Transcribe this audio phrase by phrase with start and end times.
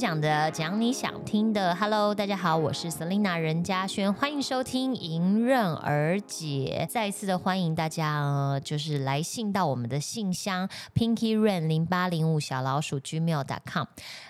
[0.00, 1.72] 讲的，讲你想听的。
[1.76, 6.88] Hello，大家好，我是 Selina 任嘉轩，欢迎收听《迎刃而解》。
[6.92, 13.84] 再一次的欢迎大家，就是来信到我们的信箱 Pinky Rain 零八零五小老鼠 gmail.com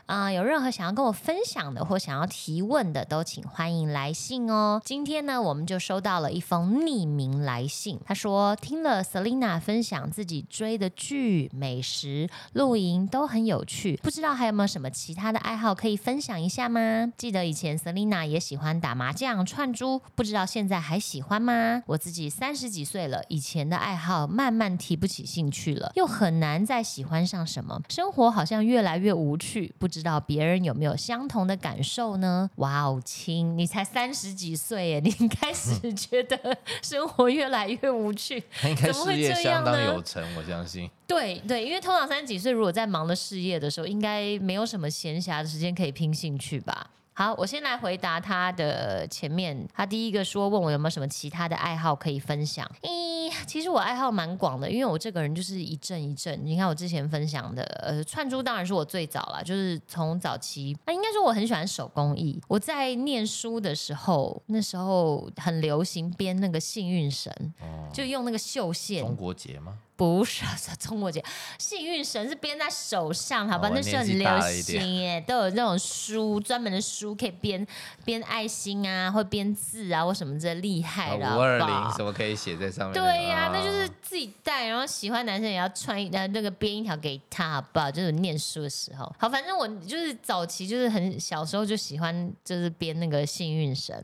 [0.04, 4.82] 啊、有任何想要跟我分享的或想要提问的，都请欢迎来信哦。
[4.84, 16.89] 今天呢，我们就收到了一封匿名来信，他说听了 Selina 分享自己追的剧、美食、露营都很有趣，不知道还有没有什么其他的爱好可以分享一下吗？
[17.16, 21.82] 记得以前 Selina 也喜欢打麻将、串珠，不知道现在还喜欢吗？
[21.86, 32.50] 我自己三十几岁了，以前的爱好慢慢提不起兴趣了，又很难再喜欢上什么，生活好像越来越无趣，不知道别人有没有相同的感受呢？
[32.56, 40.91] 哇哦，亲，你才三十几岁耶， 你开始觉得生活越来越无趣， 他应该怎么会事业这样相当呢有成，我相信。
[41.11, 46.89] 对对，因为通常三十几岁，如果在忙的事业的时候，应该没有什么闲暇的时间可以拼兴趣吧。
[47.12, 52.64] 好，我先来回答他的前面，他第一个说问我有没有什么其他的爱好可以分享。
[52.83, 56.41] 咦，其实我爱好蛮广的，因为我这个人就是一阵一阵。
[56.44, 62.41] 你看我之前分享的，呃，串珠当然是我最早啦，就是从早期，啊，应该说我很喜欢手工艺。
[62.47, 69.77] 我在念书的时候，那时候很流行编那个幸运绳，哦，就用那个绣线，中国结吗？
[70.01, 70.43] 不是
[70.79, 71.23] 中国结，
[71.61, 73.69] 幸运绳是编在手上，好吧？
[73.69, 77.67] 哦那是很年纪大流行耶，都有那种书，专门的书可以编
[78.03, 82.95] 编爱心啊，或编字啊，或什么之类，厉害了，五二零什么可以写在上面？
[82.95, 87.91] 对呀、那就是啊自己带，然后喜欢男生也要穿一呃那个编一条给他，好不好？
[87.91, 93.95] 就是念书的时候，好，反正我就是早期就是很小时候就喜欢就是编那个幸运绳，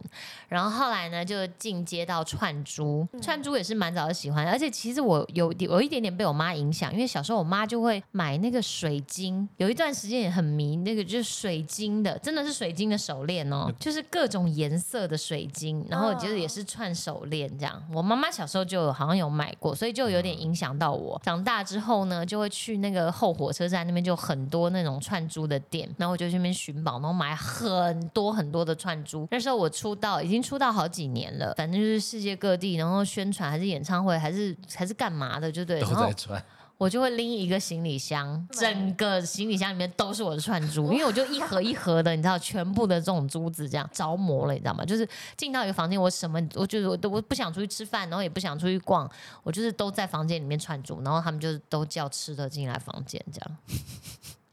[0.48, 17.82] 然后后来呢就进阶到串珠，串珠也是蛮早就喜欢，而且其实我有有一点点被我妈影响，因为小时候我妈就会买那个水晶，有一段时间也很迷那个就是水晶的，真的是水晶的手链哦，就是各种颜色的水晶，然后就是也是串手链这样。
[17.94, 21.20] 我妈妈小时候就有好像有买过，所以就有点影响到我。
[21.24, 29.26] 长大之后呢，就会去那个后火车站那边就很多那种串珠的店，然后我就去那边寻宝，然后买很多很多的串珠。
[29.30, 35.75] 那时候我出道已经出道好几年了，反正就是世界各地，然后宣传还是演唱会还是还是干嘛的，就对。
[35.80, 36.44] 都在穿。
[36.78, 44.84] 我就会拎一个行李箱，整个行李箱里面都是我的串珠，因为我就一盒一盒的，你知道，全部的这种珠子这样着魔了，你知道吗？
[44.84, 49.10] 就是进到一个房间，我什么，我就是我都我不想出去吃饭，然后也不想出去逛，
[49.42, 53.56] 我就是都在房间里面串珠，然后他们就是都叫吃的进来房间这样，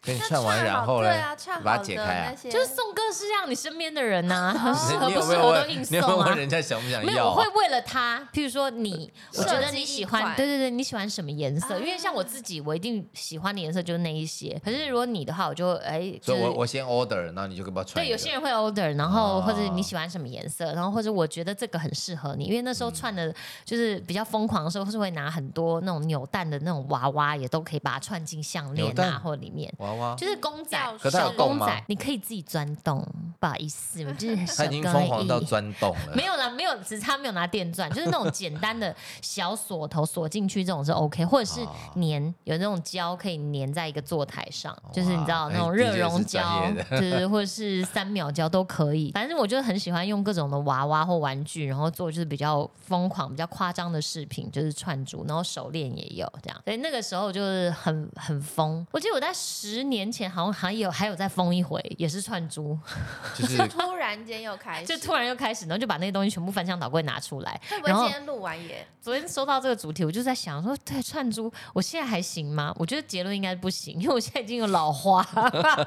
[0.06, 1.64] 那跟你串完，好然后呢对啊，串？
[1.64, 5.38] 把它解开啊就是送各式各样你身边的人呐、哦适合不适？
[5.38, 6.38] 合都硬你有没有送啊问。
[6.38, 7.26] 人家想不想没有？
[7.26, 11.76] 我会为了他，譬如说你，我觉得你喜欢，对对对，你喜欢什么颜色？
[11.76, 14.60] 啊因为像我自己，我一定喜欢的颜色就是那一些。
[14.64, 18.12] 可是如果你的话，我就哎，就是所以我我先 order，然后你就给我穿对，一个。
[18.12, 23.34] 有些人会 order，然后哦或者你喜欢什么颜色，然后或者我觉得这个很适合你，因为那时候串的
[23.64, 29.72] 就是比较疯狂的时候，是会拿很多那种扭蛋的那种娃娃，也都可以把它串进项链啊或里面。
[30.18, 33.06] 就是公仔吊，可它有小洞吗公仔，你可以自己钻洞。
[33.40, 36.16] 不好意思，我就是他手已经疯狂到钻洞了。
[36.16, 49.12] 没有啦，没有，只是他没有拿电钻，就是那种简单的小锁头锁进去，这种是 OK，或者是哦粘有那种胶可以粘在一个坐台上，就是你知道那种热熔胶，就是或者是三秒胶都可以。
[49.12, 56.62] 反正我就很喜欢用各种的娃娃或玩具，然后做就是比较疯狂、比较夸张的饰品，就是串珠，然后手链也有这样。
[56.64, 58.88] 所以那个时候就是很很疯。
[58.92, 62.78] 我记得我在十年前好像还有还有再疯一回，也是串珠，
[63.36, 68.86] 就是突然间又开始，就突然又开始，然后就把那些东西全部翻箱倒柜拿出来，会不会今天录完也？
[69.02, 72.74] 昨天收到这个主题，我就在想说，对串珠，我现在还行吗？
[72.78, 75.22] 我觉得结论应该不行，因为我现在已经有老花，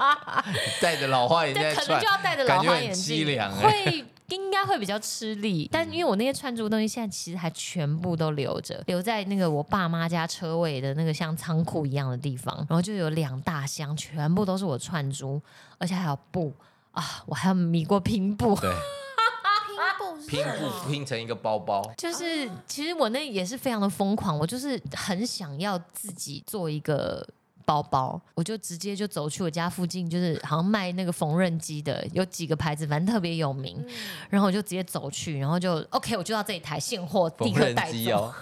[0.81, 3.71] 戴着老花眼镜可能就，要戴着老感觉很花眼镜，凄凉哎。
[3.71, 5.69] 会应该会比较吃力。
[5.71, 15.41] 但因为我那些串珠的东西，现在其实还全部都留着，留在那个我爸妈家车位的那个像仓库一样的地方，然后就有两大箱，全部都是我串珠，
[15.79, 16.53] 而且还有布
[16.93, 18.55] 啊，我还有米过拼布。
[18.57, 27.27] 对，拼布是拼什么布拼成一个包包，就是其实我那也是非常的疯狂，我就是很想要自己做一个。
[27.67, 33.77] 包包，我就直接就走去我家附近，就是好像卖那个缝纫机的，有几个牌子，反正特别有名。
[33.87, 33.95] 嗯
[34.31, 37.93] 然后我就直接走去，然后就 OK，我就到这一台现货，立刻带走。
[37.93, 38.33] 机哦，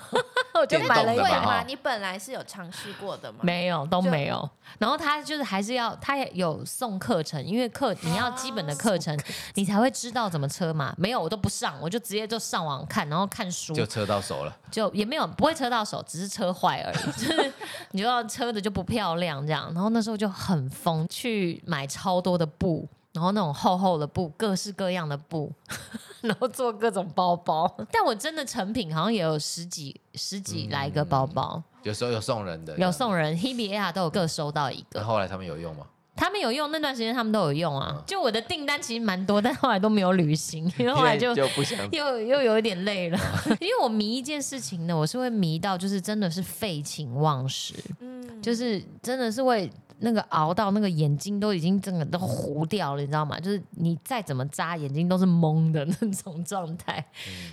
[0.54, 1.64] 我就买了一个动的嘛哈会吗？
[1.66, 3.38] 你本来是有尝试过的吗？
[3.42, 4.48] 没有，都没有。
[4.78, 9.18] 然后他就是还是要，他也有送课程，因为课你要基本的课程，
[9.54, 10.94] 你才会知道怎么车嘛。
[10.98, 14.54] 没有，我都不上，我就直接就上网看，然后看书，就车到手了。
[14.70, 17.12] 就也没有不会车到手，只是车坏而已。
[17.20, 17.52] 就是
[17.92, 19.72] 你就要车的就不漂亮这样。
[19.74, 22.88] 然后那时候就很疯，去买超多的布。
[23.12, 25.52] 然后那种厚厚的布，各式各样的布，
[26.22, 27.72] 然后做各种包包。
[27.92, 34.98] 但我真的成品好像也有十几十几来个包包，有时候有送人的，有送人，Hebe、Air 都有各收到一个。
[34.98, 35.86] 那后来他们有用吗？
[36.16, 38.02] 他们有用那段时间，他们都有用啊。
[38.06, 41.34] 就我的订单其实蛮多，但后来都没有履行， 因为后来就
[41.92, 43.18] 又又有一点累了。
[43.60, 49.70] 因为我迷一件事情呢，我是会迷到就是真的是废寝忘食，嗯，就是真的是会。
[50.00, 53.38] 那个熬到那个眼睛都已经整个都糊掉了，你知道吗？
[53.38, 57.02] 就是你再怎么眨眼睛都是蒙的那种状态。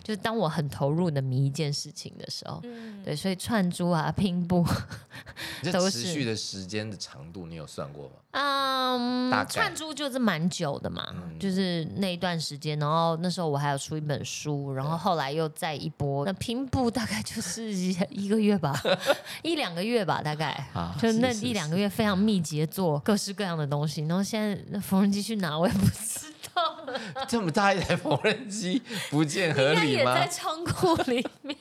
[0.04, 4.66] 就是当我很投入的迷一件事情的时候，嗯，对，所以串珠啊、拼布，
[5.62, 8.16] 这都是持续的时间的长度，你有算过吗？
[8.32, 11.06] 嗯串珠就是蛮久的嘛，
[11.40, 18.80] 就是那一段时间，然后那时候我还有出一本书，然后后来又再一波，那拼布大概就是一 一个月吧，
[19.44, 30.16] 一两个月吧，大概，啊就那一两个月非常密集地做各式各样的东西，然后现在那缝纫机去哪我也不知道了，这么大一台缝纫机，不见合应该理吗？
[30.18, 30.28] 也在？
[30.28, 31.58] 仓库里面，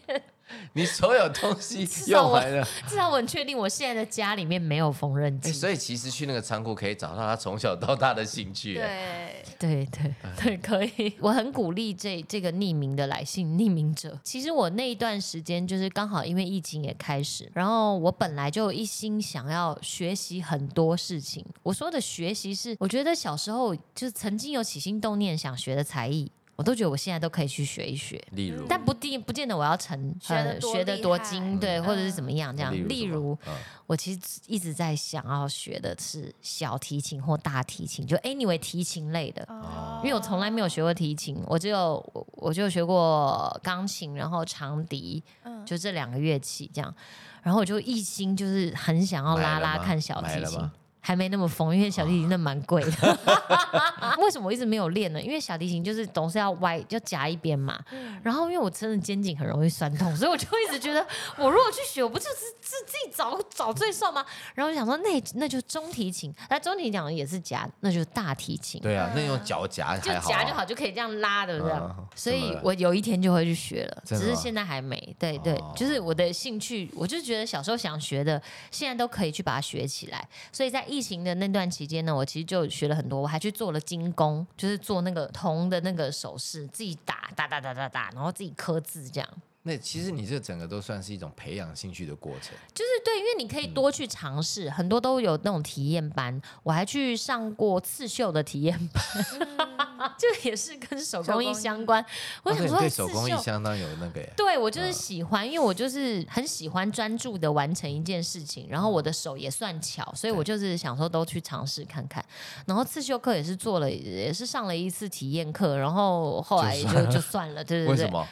[0.75, 5.53] 你所有东西 用完了，至少我很确定我现在的家里面没有缝纫哎，机。
[5.53, 8.79] 所以其实去那个仓库可以找到他从小到大的兴趣。
[8.79, 11.12] 哎对，对对对，可以。
[11.21, 14.19] 我很鼓励这这个匿名的来信匿名者。
[14.25, 21.45] 其实我那一段时间就是刚好因为疫情也开始，然后我本来就一心想要学习很多事情。
[21.62, 26.31] 我说的学习是，我觉得小时候就是曾经有起心动念想学的才艺。
[26.61, 32.71] 我都觉得我现在都可以去学一学，例如，但不定不见得我要成学学得厉害多精，对，嗯或者是怎么样这样。
[32.71, 33.35] 例例如，
[33.87, 39.43] 我其实一直在想要学的是小提琴或大提琴，就 anyway 提琴类的。
[39.49, 40.03] 哦。
[40.05, 45.65] 因为我从来没有学过提琴，我只有我我就学过钢琴，然后长笛，嗯。
[45.65, 46.95] 就这两个乐器这样。
[47.43, 50.61] 然后我就一心就是很想要拉拉看小提琴
[51.00, 52.91] 还没那么疯，因为小提琴那蛮贵的。
[54.19, 55.20] 为什么我一直没有练呢？
[55.20, 57.79] 因为小提琴就是总是要歪，就夹一边嘛。
[58.23, 61.05] 然后因为我真的肩颈很容易酸痛，所以我就一直觉得，
[61.37, 64.25] 我如果去学，我不就是自自己找找罪受吗？
[64.55, 68.81] 然后我想说，那那就中提琴，那中提琴讲的也是夹，那就是大提琴。
[68.81, 71.94] 对啊，那用脚夹就夹就好，就可以这样拉的这样。
[71.99, 75.17] 嗯所以我有一天就会去学了，只是现在还没。
[75.19, 80.29] 对对，哦就是我的兴趣，我就觉得小时候想学的，现在都可以去把它学起来。
[80.52, 89.29] 所以在疫情的那段期间呢，我其实就学了很多，我还去做了精工，就是做那个铜的那个首饰，自己打打打打打打，然后自己刻字这样。
[89.62, 92.53] 那其实你这整个都算是一种培养兴趣的过程。
[92.75, 99.05] 就是对，因为你可以多去尝试，很多都有那种体验班，我还去上过刺绣的体验班，
[100.17, 102.03] 就也是跟手工艺相关。
[102.43, 104.33] 我想说，对手工艺相当有那个耶。
[104.35, 112.25] 对我就是喜欢，因为我就是很喜欢专注的完成一件事情，然后我的手也算巧，所以我就是想说都去尝试看看。
[112.65, 118.27] 然后刺绣课也是做了，也是上了一次体验课，然后后来就就 就算了，对对对，为什么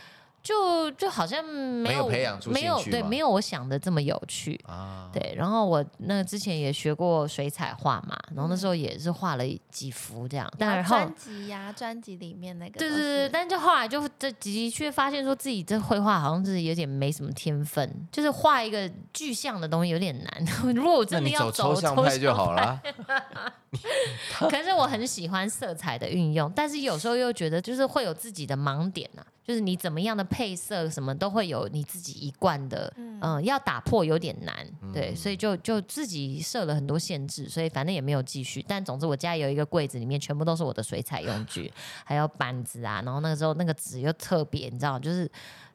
[0.49, 4.59] 就就好像没有没有培养出没有兴趣吗对没有我想的这么有趣。
[4.67, 5.11] 啊？
[5.13, 20.45] 对，然后我那之前也学过水彩画嘛，然后那时候也是画了几幅这样，但然后专辑呀，专辑里面那个都对对对，是但就后来就这的确发现说自己这绘画好像是有点没什么天分，就是画一个具象的东西有点难。
[20.75, 22.81] 如果我真的要走抽象派就好了。
[24.49, 34.55] 可是我很喜欢色彩的运用，但是有时候又觉得就是会有自己的盲点呐、就是你怎么样的配色什么都会有你自己一贯的，嗯、要打破有点难，
[34.93, 38.63] 对，所以就就自己设了很多限制，所以反正也没有继续。
[38.69, 41.73] 但总之我家有一个柜子，里面全部都是我的水彩用具，
[42.05, 45.27] 还有板子啊，然后那个时候那个纸又特别，你知道，就是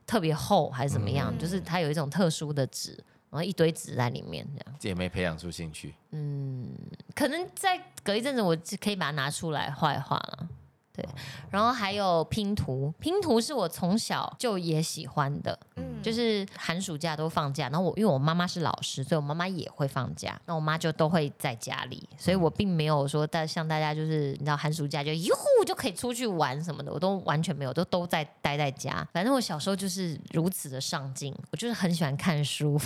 [0.06, 2.92] 特别厚还是怎么样，嗯就是它有一种特殊的纸，
[3.32, 4.80] 然后一堆纸在里面这样。
[4.84, 5.96] 也没培养出兴趣。
[6.12, 6.70] 嗯
[7.16, 10.48] 可能再隔一阵子，我就可以把它拿出来画一画了。
[10.96, 11.04] 对，
[11.50, 29.08] 然后还有拼图，拼图是我从小就也喜欢的，嗯就是寒暑假都放假，然后我因为我妈妈是老师，所以我妈妈也会放假，那我妈就都会在家里，所以我并没有说大像大家就是你知道寒暑假就哟呼就可以出去玩什么的，我都完全没有，都都在待在家。
[29.12, 32.80] 反正我小时候就是如此的上进，我就是很喜欢看书。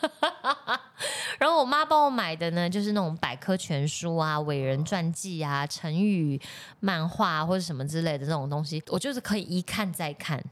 [1.38, 6.40] 然后我妈帮我买的呢，就是那种百科全书啊、伟人传记啊、成语
[6.80, 10.42] 漫画、啊、或者什么之类的这种东西，我就是可以一看再看。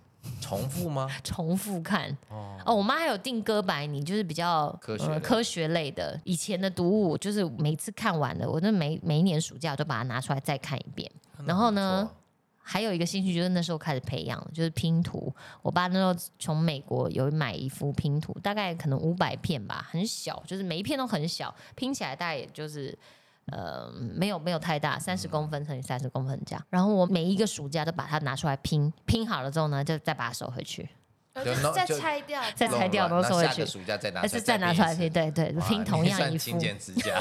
[0.41, 1.09] 重复吗？
[1.23, 2.11] 重复看。
[2.29, 6.21] 哦，哦，我妈还有定歌白你，就是比较科学呃、科学类的。
[6.25, 11.09] 以前的读物，就是每次看完了，我就每每一年暑假我就把它拿出来再看一遍。
[11.45, 12.11] 然后呢，
[12.69, 15.33] 还有一个兴趣就是那时候开始培养，就是拼图。
[15.63, 22.99] 我爸那时候从美国有买一幅拼图，大概可能五百片吧，很小，就是每一片都很小，拼起来大概也就是。
[23.53, 26.67] 呃，没有没有太大，三十公分乘以三十公分这样。
[26.69, 30.89] 然后我每一个暑假都把它拿出来拼，拼好了之后呢，就再把它收回去，
[31.33, 36.45] 就再拆掉，再拆掉弄都收回去完那下个暑假再拿还是再拿出来拼，对对，拼同样一幅。
[36.45, 37.17] 勤俭持家，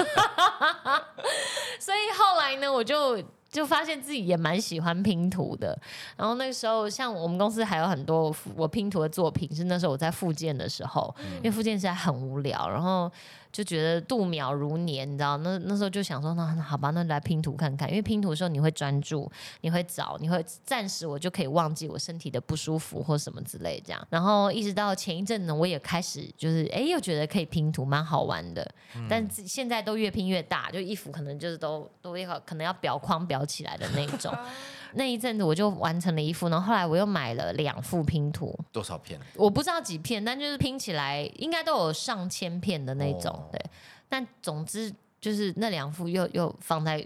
[1.80, 3.24] 所以后来呢，我就
[3.56, 5.80] 就发现自己也蛮喜欢拼图的。
[6.18, 13.10] 然后那个时候，像我们公司还有很多我拼图的作品，是那时候我在复健的时候，因为复健实在很无聊，然后
[13.56, 15.38] 就觉得度秒如年，你知道？
[15.38, 17.90] 那那时候就想说，那那好吧，那来拼图看看。
[17.90, 19.32] 因为拼图的时候你会专注，
[19.62, 24.08] 你会找，你会暂时我就可以忘记我身体的不舒服或什么之类这样。
[24.10, 28.70] 然后一直到前一阵呢，我也开始就是哎，又觉得可以拼图，蛮好玩的。
[29.10, 34.38] 但自现在都越拼越大，就衣服可能就是都都要可能要裱框裱起来的那种。
[34.86, 39.20] 啊那一阵子我就完成了一副，然后后来我又买了两副拼图，多少片？
[39.36, 43.32] 我不知道几片，但就是拼起来应该都有上千片的那种。
[43.34, 43.60] 哦对，
[44.08, 47.06] 但总之就是那两副又又放在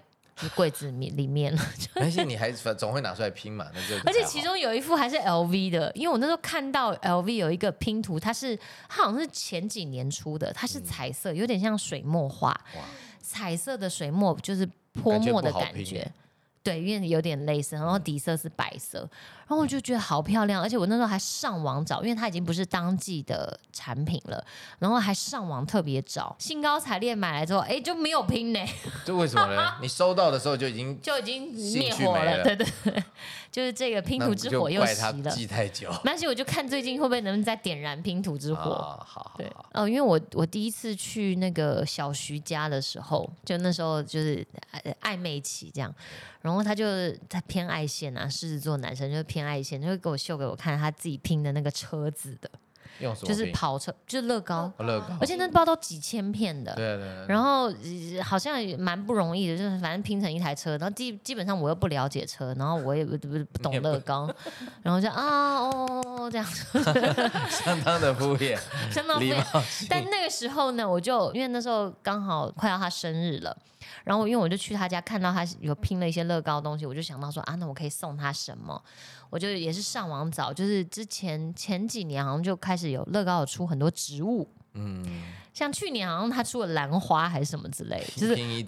[0.56, 1.62] 柜子里面里面了。
[1.96, 8.58] 没关系，你还反总会拿出来拼嘛，那就而且其中有一副还是 LV 的，因为我那时候看到 LV 有一个拼图，它是
[8.88, 12.84] 它好像是前几年出的，它是彩色，有点像水墨画，哇，
[13.22, 16.10] 彩色的水墨就是泼墨的感觉。
[16.62, 19.10] 对，因为有点类似，然后底色是白色，
[19.50, 24.46] 然后我就觉得好漂亮，而且我那时候还上网找，因为它已经不是当季的产品了，
[24.78, 28.60] 然后还上网特别找，兴高采烈买来之后，哎，就没有拼呢，
[29.04, 29.74] 这为什么呢？
[29.82, 33.04] 你收到的时候就已经就已经灭火了，对对 对，
[33.52, 35.32] 就是这个拼图之火又熄了。
[35.32, 35.90] 记太久。
[36.04, 38.70] 没关系，我就看最近会不会能不能再点燃拼图之火。
[38.70, 45.92] 啊，好好对好，，哦，因为我我第一次去那个小徐家的时候，就那时候就是呃暧昧期这样，
[46.42, 46.86] 然后他就
[47.28, 52.50] 他偏爱线啊，狮子座男生就是偏爱线，他会给我秀给我看他自己拼的那个车子的，
[53.00, 53.52] 就是用什么拼？
[53.54, 56.74] 跑车，就是乐高，哦乐高，而且那包都几千片的。
[56.76, 64.30] 对对对，然后、呃好像也蛮不容易的，就是反正拼成一台车，然后基基本上我又不了解车，然后我也不不不懂乐高，
[64.84, 66.46] 然后就啊哦这样，
[67.50, 68.60] 相当的敷衍，
[68.92, 69.64] 相当礼非貌。
[69.90, 73.56] 但那个时候呢，我就因为那时候刚好快要他生日了，
[74.04, 78.82] 然后因为我就去他家看到他有拼了一些乐高的东西，我就想到说啊，那我可以送他什么？
[79.30, 85.06] 我就也是上网找，就是之前前几年好像就开始有乐高有出很多植物，嗯，
[85.54, 88.64] 像去年好像他出了兰花还是什么之类，就是拼一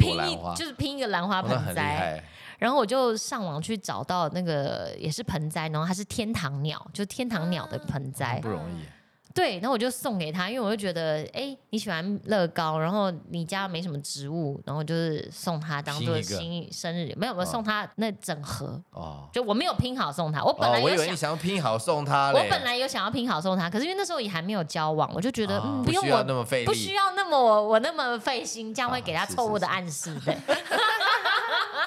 [0.55, 2.23] 就是拼一个兰花盆栽，害。
[2.59, 8.85] 然后我就上网去找到那个也是盆栽，然后它是天堂鸟，就天堂鸟的盆栽，不容易，
[9.33, 19.27] 对，然后我就送给他，因为我就觉得，哎，你喜欢乐高，然后你家没什么植物，然后就是送他当做新生日礼，没有，我哦送他那整盒，哦。
[19.31, 20.91] 就我没有拼好送他，我本哦来，有想。
[20.91, 22.39] 我以为你想要拼好送他嘞。
[22.39, 30.37] 我本来有想要拼好送他，可是因为那时候也还没有交往，我就觉得、哦嗯，不用我那么费力，不需要那么我我那么费心，这样会啊给他是错误的暗示，对。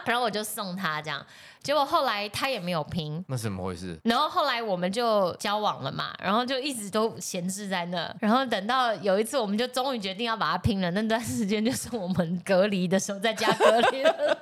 [0.05, 1.25] 然后我就送他这样，
[1.65, 3.99] 结果后来他也没有拼，那怎么回事？
[4.05, 8.15] 然后后来我们就交往了嘛，然后就一直都闲置在那。
[8.21, 10.91] 然后等到有一次，我们就终于决定要把它拼了。
[10.91, 14.39] 那段时间就是我们隔离的时候，在家隔离了。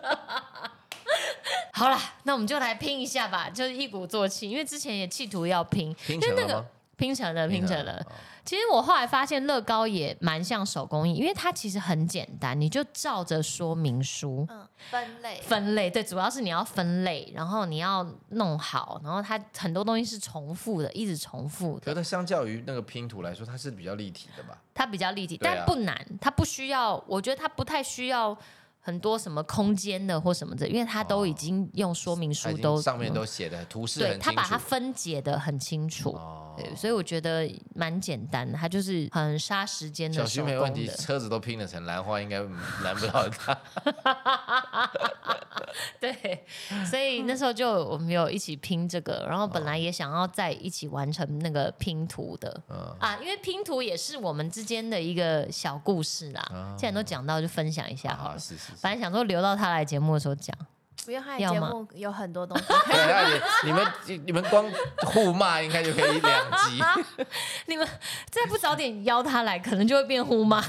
[1.73, 6.67] 好啦，那我们就来拼一下吧，就是一鼓作气，因为之前也企图要拼，拼因为那个成了吗？
[6.97, 7.93] 拼成了，拼成了。
[7.93, 8.13] 哦
[8.45, 14.47] 其实我后来发现乐高也蛮像手工艺，因为它其实很简单，你就照着说明书。
[14.51, 24.59] 嗯，分类，分类对，主要是你要分类，然后你要弄好，然后它很多东西是重复的，一直重复的，可是它相较于那个拼图来说，它是比较立体的吧？
[24.75, 28.37] 它比较立体，啊但不难，它不需要，我觉得它不太需要
[28.81, 34.59] 很多什么空间的或什么的，因为它都已经用说明书都上面都写的图示对，它把它。
[34.59, 36.11] 分解的很清楚。
[36.13, 42.41] 哦对，所以我觉得蛮简单的，它就是很杀时间小的小徐没问题，车子都拼得成兰花，应该
[42.83, 43.57] 拦不到他。
[45.99, 46.45] 对，
[46.85, 52.63] 所以那时候就我们有一起拼这个，然后本来也想要在一起完成那个拼图的。
[52.69, 56.41] 嗯，啊，因为拼图也是我们之间的一个小故事啦。
[56.53, 58.39] 啊既然都讲到，就分享一下好好，了。
[58.39, 58.93] 是是是本。
[58.93, 60.55] 来想说留到他来节目的时候讲，
[61.05, 62.65] 不用，他的要吗节目有很多东西
[63.65, 63.87] 你你们
[64.27, 64.65] 你们光
[65.07, 66.81] 互骂应该就可以两集。
[67.67, 67.87] 你们
[68.31, 70.65] 再不早点邀他来，可能就会变互骂，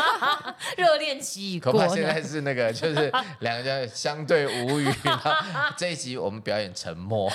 [0.76, 2.22] 热恋期已过恐怕现在。
[2.26, 4.88] 是那个，就是两个人相对无语。
[5.04, 5.30] 然后
[5.76, 7.30] 这一集我们表演沉默，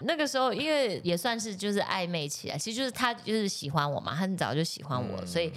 [0.00, 5.50] 那个时候，因为也算是就是暧昧起来，其实就是他就是喜欢我嘛，他很早就喜欢我，嗯所以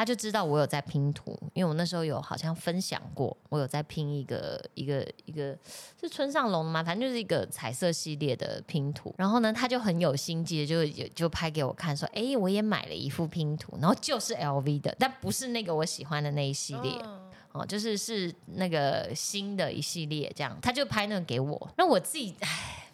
[0.00, 5.54] 他就知道我有在拼图，因为我那时候有好像分享过，我有在拼一个一个一个
[6.00, 9.14] 是村上龙的嘛，反正就是一个彩色系列的拼图。
[9.18, 16.92] 然后呢，他就很有心机的，就就就拍给我看，说：“哎，我也买了一副拼图，然后就是 LV 的，但不是那个我喜欢的那一系列。
[17.04, 17.20] 嗯
[17.52, 22.86] 哦，就是是那个新的一系列这样，他就拍那个给我，那我自己，唉，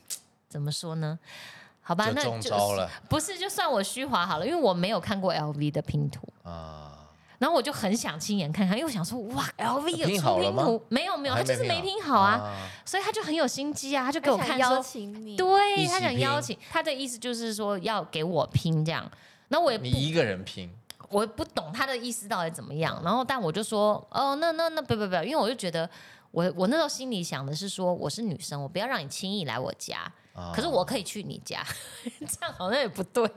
[0.49, 1.17] 怎么说呢？
[1.83, 6.96] 好吧，就那就中招了不是，就算我虚华好了，因为我没有看过 LV 的拼图，啊！
[7.39, 12.69] 然后我就很想亲眼看看，因为我想说，哇，LV 有出拼图，没有没有，他就是没拼好啊，啊。
[12.85, 19.11] 所以他就很有心机啊，他就给我看他想邀说，请你，对他想邀请，他的意思就是说要给我拼这样，
[19.49, 20.71] 那我也不你一个人拼，
[21.11, 25.89] 我也不懂他的意思到底怎么样，然后但我就说，哦，那那那不不不，因为我就觉得
[26.31, 30.53] 我我那时候心里想的是说，我是女生，我不要让你轻易来我家，啊。
[30.55, 31.65] 可是我可以去你家，
[32.05, 33.29] 这样好像也不对。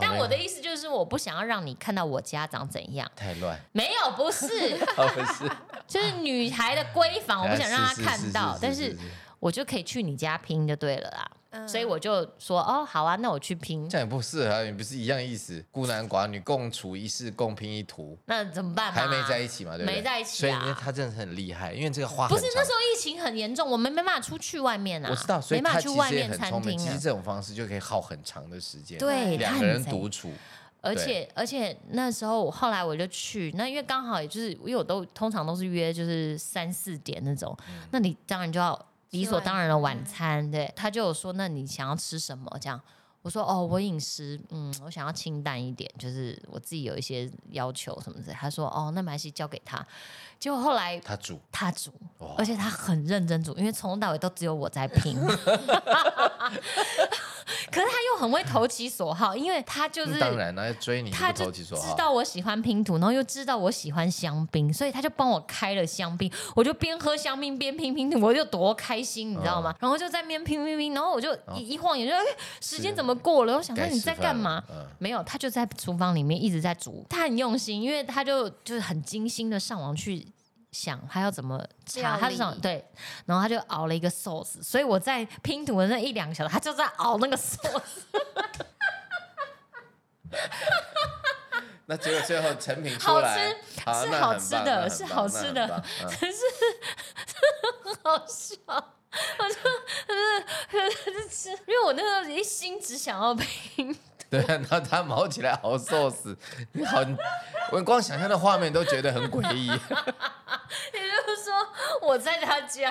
[0.00, 4.46] 但我的意思就是，我不想要让你看到我家长怎样，太乱，没有，不是，
[4.96, 5.50] 哦不是，
[5.88, 8.96] 就是女孩的闺房，我不想让她看到，但是。
[9.42, 11.28] 我就可以去你家拼就对了啦。
[11.52, 15.64] 嗯所以我就说，哦，好啊，那我去拼，这样也不适合啊，你不是一样意思？
[15.70, 19.00] 孤男寡女共处一室，共拼一图，那怎么办嘛？
[19.00, 19.96] 还没在一起嘛，对不对？
[19.96, 25.08] 没在一起所以啊因为他真的很厉害，因为这个花不是那时候疫情很严重，我们没办法出去外面啊。
[25.10, 26.70] 我知道，所以没办他其实也法去外面很聪明。
[26.70, 26.90] 餐厅啊。
[26.90, 30.32] 其实这种方式就可以耗很长的时间，对，两个人独处，
[30.80, 38.76] 而且而且那时候后来我就去，那因为刚好也就是因为我都通常都是约就是三四点那种，嗯那你当然就要
[39.12, 42.78] 理所当然的晚晚餐，对，他就有说那你想要吃什么这样。
[43.22, 48.32] 我说哦，我饮食，嗯，我想要清淡一点，就是我自己有一些要求什么的。
[48.32, 49.86] 他说哦，那没关系，交给他。
[50.40, 51.92] 结果后来他煮，他煮，
[52.36, 55.16] 而且他很认真煮，因为从头到尾都只有我在拼。
[57.72, 61.86] 可是他又很会投其所好，因为他就是嗯当然了，要追你他就不投其所知。
[61.96, 69.74] 道我喜欢拼图，然后又知道我喜欢香槟，所以他就帮我开了香槟，我就边喝香槟边拼拼图，我就多开心，你知道吗？
[69.80, 72.20] 然后就在那边拼拼拼，然后我就一一晃眼就，哎，
[72.60, 73.56] 时间怎么过了？
[73.56, 74.62] 我想说你在干嘛？
[74.70, 80.26] 嗯没有，他就在厨房里面一直在煮，他很用心，因为他就就是很精心的上网去
[80.72, 82.84] 想他要怎么查，他是想理对，
[83.26, 88.02] 然后他就熬了一个 sauce，所以我在拼图的那一两个小时，他就在熬那个 sauce。
[91.86, 95.84] 那结果最后成品出好来，吃好是好吃的是好吃的很棒。
[96.02, 96.38] 嗯可是
[97.84, 99.54] 很好笑，我 就
[100.08, 103.94] 就是就是吃，因为我那时候一心只想要拼，
[104.32, 106.34] 对， 然后他毛起来好瘦死，
[106.72, 107.02] 你好，
[107.70, 109.66] 我光想象的画面都觉得很诡异。
[109.68, 111.52] 也就是说
[112.00, 112.90] 我在他家，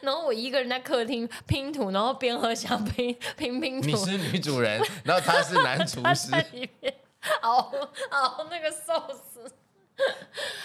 [0.00, 6.94] 然后我一个人在客厅拼图，然后边喝香槟拼拼图，你是女主人， 然后他是男厨他师，在里面
[7.40, 7.72] 熬
[8.10, 9.50] 熬那个寿司。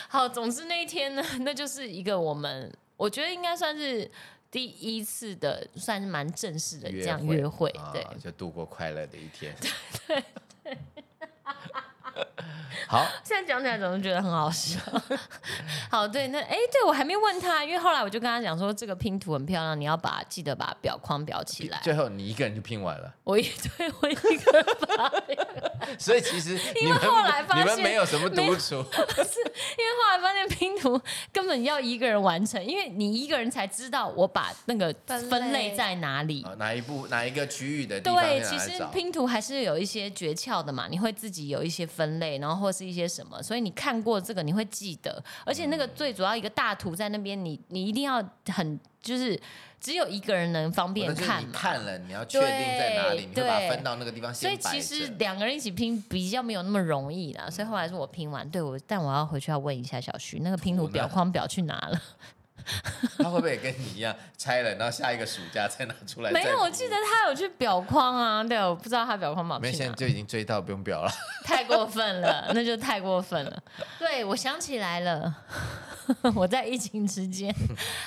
[0.07, 4.10] 好，总之那一天呢，那就是一个我们我觉得应该算是
[4.51, 8.01] 第一次的，算是蛮正式的这样约会，对。
[8.01, 9.55] 啊，就度过快乐的一天。
[10.07, 10.23] 对
[10.63, 10.77] 对。
[12.88, 14.79] 好，现在讲起来总是觉得很好笑。
[15.89, 21.79] 好，对，那哎，对我还没问他，因为后来我就跟他讲说，这个拼图很漂亮，你要把记得把表框裱起来。
[21.84, 23.43] 最后你一个人就拼完了，我一
[23.77, 25.12] 对我一个人把，
[25.97, 30.99] 所以其实因为后来发你们现没有什么独处，因为后来发现拼图
[31.31, 36.43] 根本要一个人完成，因为你一个人才知道我把那个分类在哪里。
[36.43, 38.71] 啊哪一部哪一个区域的地方对，其实？
[38.91, 49.39] 拼图还是有一些诀窍的嘛，你会自己有一些分类，然后或是一些什么，所以你看过这个你会记得，而且那个最主要一个大图在那边，你你一定要很就是
[49.80, 51.47] 只有一个人能方便看嘛。
[51.47, 55.08] 你看了，你要确定在哪里，对你会把它分到那个地方所以其实。
[55.17, 62.02] 两个人一起拼比较没有那么容易啦，所以后来是我拼完，对我，但我要回去要问一下小徐，那个拼图表框表去哪了？
[63.19, 66.32] 他会不会也跟你一样拆了，然后下一个暑假再拿出来？
[66.32, 66.95] 没有，我记得。
[67.12, 71.12] 他有去表框啊，对，我不知道他表框表没，现在，就已经追到，不用表了。
[71.43, 73.63] 太过分了， 那就太过分了。
[74.00, 75.36] 对，我想起来了，
[76.36, 77.54] 我在疫情之间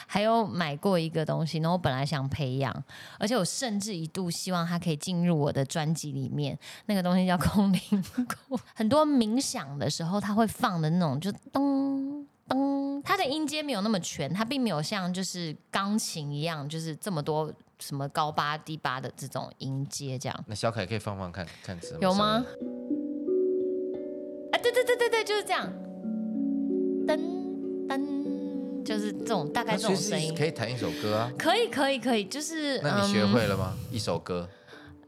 [0.06, 2.74] 还有买过一个东西，然后我本来想培养，
[3.18, 6.58] 而且我甚至一度希望它可以进入我的专辑里面。
[6.86, 8.04] 那个东西叫空灵
[8.48, 20.44] 鼓，很多冥想的时候他会放的那种，就咚噔，它的音阶没有那么全，它并没有像就是钢琴一样，就是这么多什么高八低八的这种音阶这样。
[20.46, 22.44] 那小凯可以放放看看什么有吗？
[24.52, 25.72] 啊，对对对对对，就是这样，
[27.06, 27.18] 噔
[27.88, 30.34] 噔，就是这种大概这种声音。
[30.34, 31.32] 可以弹一首歌啊。
[31.38, 33.74] 可以可以可以，就是那你学嗯会了吗？
[33.90, 34.48] 一首歌，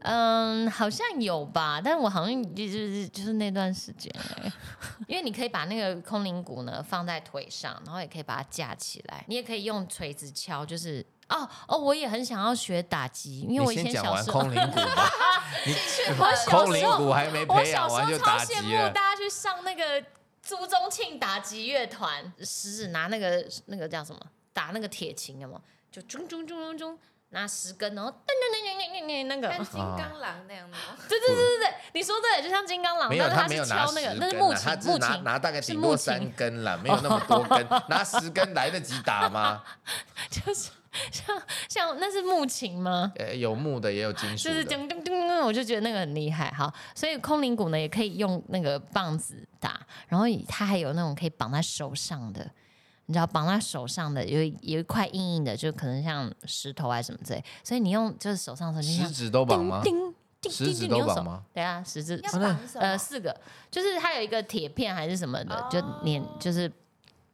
[0.01, 4.51] 嗯，好像有吧，但我好像就就是就是那段时间欸，
[5.07, 11.05] 因为你可以把那个空灵鼓呢放在腿上，然后也可以把它架起来，你也可以用锤子敲，就是。
[11.29, 15.11] 哦哦，我也很想要学打击，因为我以前 小时候，空灵鼓吧。
[15.65, 15.73] 你
[16.17, 18.71] 我小空灵时候鼓还没我培养小时候超羡慕。
[18.93, 20.01] 大家去上那个
[20.41, 24.21] 朱宗庆打击乐团，食指拿那个那个叫什么
[24.53, 25.59] 打那个铁琴的嘛，
[25.91, 30.77] 就钟钟钟钟钟，拿十根，然后噔噔噔噔噔噔那个，像金刚狼那样的？
[31.09, 39.61] 对对对对对，你说对，就像金刚狼，没有，但是是他没有拿敲那个，十那是木琴，只拿木琴拿大概顶多三根啦，没有那么多根， 拿十根来得及打吗？
[40.31, 40.69] 就是
[41.11, 43.11] 像像那是木琴吗？
[43.17, 44.75] 呃，有木的也有金属就是的。
[44.75, 46.49] 噔噔噔，我就觉得那个很厉害。
[46.57, 52.49] 好，所以空灵鼓呢也可以用那个棒子打，然后它还有那种可以绑在手上的，
[53.07, 59.81] 你知道绑在手上的有一有一块硬硬的，就可能像石头啊什么之类，所以你用就是手上的时候，你食指都绑吗？
[59.83, 61.43] 叮叮叮叮叮，食指你用手都绑吗？
[61.53, 62.81] 对啊，十指要真的绑？
[62.81, 63.35] 呃四个，
[63.71, 66.71] 就是它有一个铁片还是什么的，就粘哦就是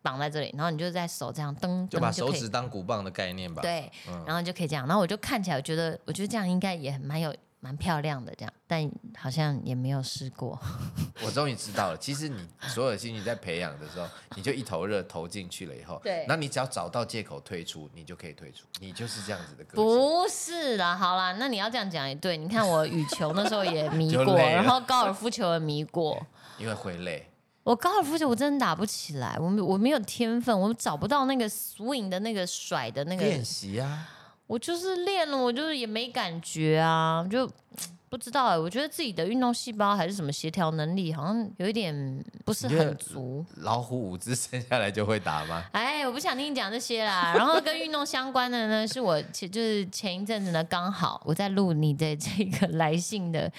[0.02, 7.34] 绑在这里，然后你就在手这样蹬就把手指当鼓棒的概念吧。，对，嗯然后就可以这样，然后我就看起来，我觉得我觉得这样应该也很蛮有
[7.64, 10.60] 蛮漂亮的这样，但好像也没有试过。
[11.24, 11.98] 我终于知道了。
[11.98, 18.66] 其实你所有的兴趣在培养的时候，你就一头热投进去了以后，对那你只要找到借口退出，你就可以退出。
[18.82, 19.86] 你就是这样子的个性。
[19.86, 22.36] 不是啦，好啦，那你要这样讲也对。
[22.36, 26.22] 你看我羽球那时候也迷过，然后高尔夫球也迷过。
[26.60, 27.30] 因为会累。
[27.64, 34.06] 我高尔夫球我真的打不起来，我没我没有天分，我找不到那个 swing 的那个甩的那个，练习啊，
[34.48, 37.50] 我就是练了，我就是也没感觉啊，就
[38.10, 43.44] 不知道哎、我觉得自己的运动细胞还是什么协调能力，好像有一点不是很足。
[43.56, 45.66] 老虎五只生下来就会打吗？
[45.74, 47.34] 哎，我不想听你讲这些啦。
[47.36, 53.52] 然后跟运动相关的呢，是我前就是前一阵子呢，刚好我在录你的这个来信的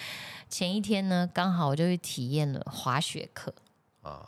[0.49, 3.53] 前一天呢，刚好我就去体验了滑雪课。
[4.03, 4.25] 啊，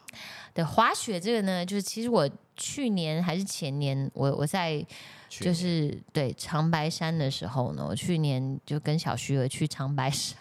[0.53, 4.85] 对，滑雪这个呢，就是其实我去年还是前年，我我在
[5.29, 10.39] 就是对长白山的时候呢，我去年就跟小徐儿去长白山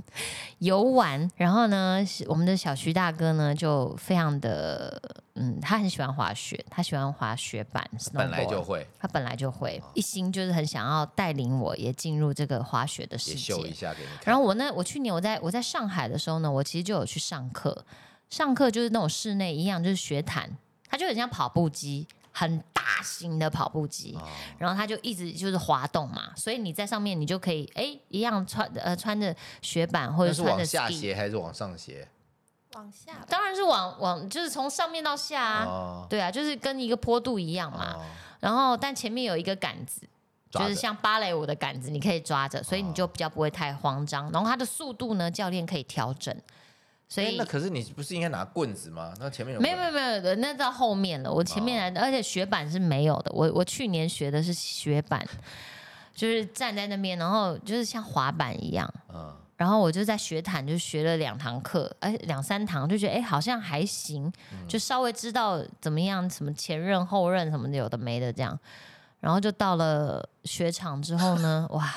[0.58, 5.00] 游玩，然后呢，我们的小徐大哥呢就非常的，
[5.34, 13.72] 嗯，他很喜欢滑雪，他喜欢滑雪板，本来就会，他本来就会，一心就是很想要带领我也进入这个滑雪的世界秀一。
[13.72, 14.20] 下给你看。
[14.26, 17.84] 然后我呢，我去年我在我在上海的时候呢，我其实就有去上课，
[18.30, 20.50] 上课就是那种室内一样，就是学毯，
[20.88, 22.06] 它就很像跑步机，
[22.38, 24.14] 很大型的跑步机。
[24.20, 24.22] 哦
[24.58, 32.06] 然后它就一直就是滑动嘛，所以你在上面你就可以哎一样穿呃穿着雪板或者是穿着往下斜还是往上斜？
[32.74, 37.94] 往下吧，当然是往往就是从上面到下啊，哦，对啊，就是跟一个坡度一样嘛。
[37.94, 38.04] 哦
[38.38, 40.02] 然后但前面有一个杆子，
[40.50, 44.30] 就是像芭蕾舞的杆子，你可以抓着，所以你就比较不会太慌张。
[44.30, 46.36] 然后它的速度呢，教练可以调整，
[47.08, 49.14] 所以哎那可是你不是应该拿棍子吗？
[49.20, 51.32] 那前面有没有没有没有的，那到后面了。
[51.32, 53.30] 我前面来的，而且雪板是没有的。
[53.32, 55.24] 我我去年学的是雪板，
[56.14, 58.92] 就是站在那边，然后就是像滑板一样。
[59.14, 64.32] 嗯，然后我就在学毯就学了两堂课，哎，两三堂就觉得哎好像还行，
[64.66, 68.58] 就稍微知道怎么样，什么前刃后刃什么的有的没的这样。
[69.20, 71.94] 然后就到了雪场之后呢，哇，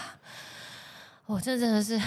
[1.25, 1.99] 我这真的是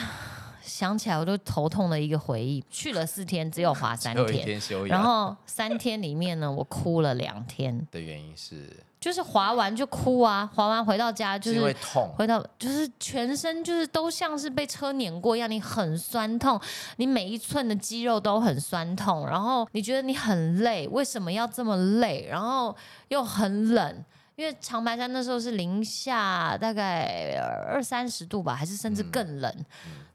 [0.63, 2.65] 想起来我都头痛的一个回忆。
[2.71, 4.87] 去了四天，只有滑三天，天休。
[4.87, 8.71] 然后三天里面呢，我哭了两天，的原因是
[9.01, 16.61] 就是滑完就哭啊，滑完回到家就是因为痛，回到就是全身就是都像是被车碾过一样，你很酸痛，
[16.97, 22.27] 你每一寸的肌肉都很酸痛，然后你觉得你很累，为什么要这么累？
[22.31, 22.75] 然后
[23.09, 24.05] 又很冷。
[24.37, 27.37] 因为长白山那时候是零下大概
[27.69, 29.65] 二三十度吧，还是甚至更冷、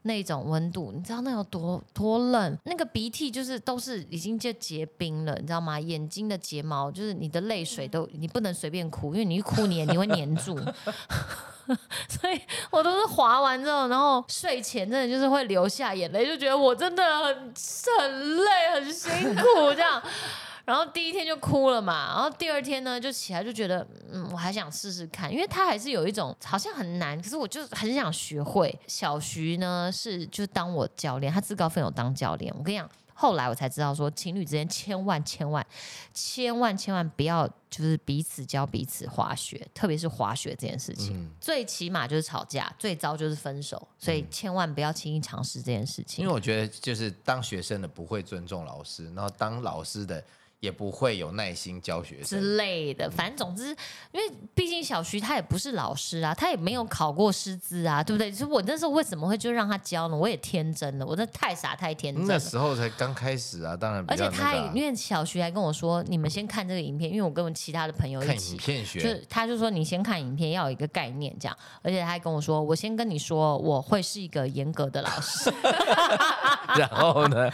[0.02, 2.58] 那种温度，你知道那有多多冷？
[2.64, 5.78] 那个鼻涕就是都是已经就结冰了，你知道吗？
[5.78, 10.58] 眼睛的睫毛就是你的泪水都你不能随便哭，因为你一哭你你会黏住。
[12.08, 17.54] 所以我都是滑完之后，然后睡前真的就是会流下眼泪，就觉得我真的很
[17.98, 20.02] 很累、很辛苦这样。
[20.68, 28.78] 然后第一天就哭了嘛，然后第二天呢就起来就觉得，嗯，我还想试试看，因为他还是有一种好像很难，可是我就很想学会。
[28.86, 32.54] 小徐呢是就当我教练，他自告奋勇当教练。
[32.58, 35.66] 我跟你讲，后来我才知道说，情侣之间千万千万
[36.12, 46.34] 千万千万不要就是彼此教彼此滑雪，特别是滑雪这件事情，嗯最起码就是吵架，最糟就是分手，所以千万不要轻易尝试这件事情因为。
[46.34, 50.22] 我觉得就是当学生的不会尊重老师，然后当老师的
[50.60, 52.24] 也不会有耐心教学生。
[52.24, 53.68] 之类的，反正总之，
[54.12, 58.32] 因为毕竟小徐他也不是老师啊，他也没有考过师资啊，对不对？
[58.32, 60.16] 所以我那时候为什么会就让他教呢？
[60.16, 62.34] 我也天真了，我真的太傻太天真了。
[62.34, 68.56] 那时候才刚开始啊，当然比而且他也因为小徐还跟我说，你们先看这个影片，因为我跟我其他的朋友看影一起。
[68.56, 75.52] 片学，就他就说你先看影片，要有一个概念这样，而且他还跟我说，我先跟你说，我会是一个严格的老师。
[76.76, 77.50] 然后呢，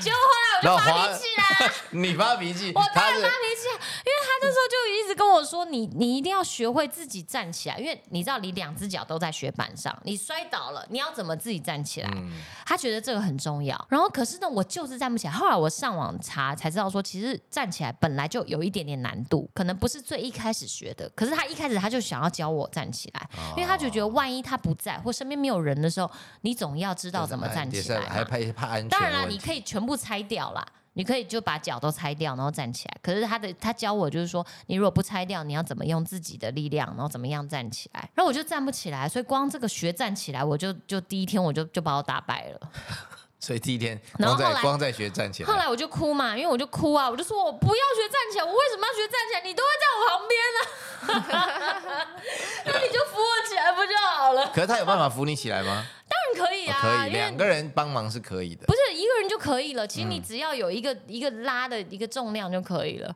[0.00, 12.10] 结果后来我就发脾气啦， 你发脾气，我当然发脾气啊，因为他那时候就一直跟我说，你你一定要学会自己站起来，因为你知道你两只脚都在雪板上，你摔倒了，你要怎么自己站起来？
[12.14, 12.32] 嗯
[12.68, 13.86] 他觉得这个很重要。
[13.88, 15.32] 然后可是呢，我就是站不起来。
[15.32, 21.08] 后来我上网查才知道说，其实站起来本来就有一点点难度，可能不是最一开始学的。
[21.16, 26.10] 可是他一开始他就想要教我站起来，因为他就觉得万一他不在或身边没有人的时候，
[26.42, 28.02] 你总要知道怎么站起来。
[28.02, 28.88] 还怕怕安全。
[28.90, 30.66] 当然了，你可以全部拆掉啦。
[30.94, 32.96] 你可以就把脚都拆掉，然后站起来。
[33.00, 38.00] 可是他的他教我就是说，你如果不拆掉，你要怎么用自己的力量，然后怎么样站起来。
[38.14, 42.70] 然后我就站不起来，所以光这个学站起来，我就就第一天我就就把我打败了。
[43.38, 49.40] 所以第一天然后后来光在学站起来，后来我就哭嘛，因为我就哭啊，我就说我不要学站起来，我为什么要学站起来？
[49.48, 52.08] 你都会在我旁边呢、
[52.66, 54.50] 那你就扶我起来不就好了？
[54.52, 55.86] 可是他有办法扶你起来吗？
[56.34, 58.74] 可以啊，哦可以，两个人帮忙是可以的不。
[58.74, 63.14] 是一个人就可以了，其实嗯你只要有一个、一个拉的一个重量就可以了。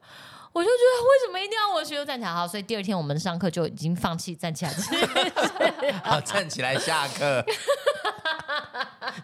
[0.53, 2.33] 我就觉得为什么一定要我学站起来？
[2.33, 4.73] 好，所以第二天我们上课就已经放弃站起来
[6.25, 7.45] 站起来下课。